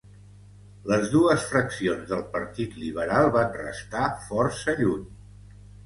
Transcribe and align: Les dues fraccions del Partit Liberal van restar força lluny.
Les 0.91 1.11
dues 1.15 1.45
fraccions 1.51 2.09
del 2.13 2.25
Partit 2.39 2.75
Liberal 2.87 3.33
van 3.39 3.57
restar 3.63 4.11
força 4.33 4.81
lluny. 4.85 5.11